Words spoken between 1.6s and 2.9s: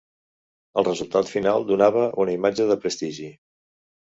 donava una imatge de